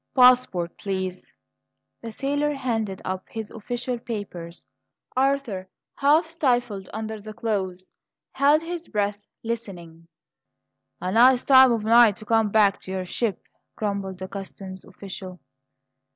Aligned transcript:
"Passports, 0.15 0.73
please." 0.79 1.31
The 2.01 2.11
sailor 2.11 2.55
handed 2.55 3.03
up 3.05 3.25
his 3.29 3.51
official 3.51 3.99
papers. 3.99 4.65
Arthur, 5.15 5.67
half 5.93 6.27
stifled 6.27 6.89
under 6.91 7.21
the 7.21 7.35
clothes, 7.35 7.83
held 8.31 8.63
his 8.63 8.87
breath, 8.87 9.27
listening. 9.43 10.07
"A 11.01 11.11
nice 11.11 11.45
time 11.45 11.71
of 11.71 11.83
night 11.83 12.15
to 12.15 12.25
come 12.25 12.49
back 12.49 12.79
to 12.79 12.91
your 12.91 13.05
ship!" 13.05 13.43
grumbled 13.75 14.17
the 14.17 14.27
customs 14.27 14.83
official. 14.83 15.39